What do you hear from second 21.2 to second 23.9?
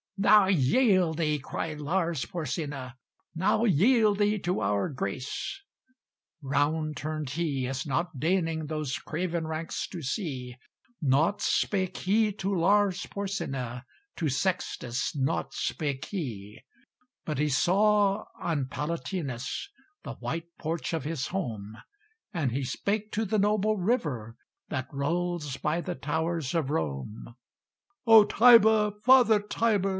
home; And he spake to the noble